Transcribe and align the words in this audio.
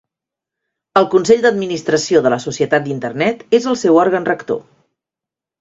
El 1.01 1.05
Consell 1.11 1.43
d'Administració 1.43 2.23
de 2.29 2.33
la 2.35 2.41
Societat 2.47 2.87
d'Internet 2.89 3.47
és 3.59 3.71
el 3.73 3.81
seu 3.83 4.03
òrgan 4.09 4.29
rector. 4.31 4.65